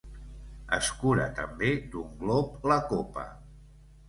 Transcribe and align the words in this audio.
Escura 0.77 1.27
també 1.41 1.69
d’un 1.93 2.17
glop 2.23 2.67
la 2.73 2.79
copa. 2.95 3.29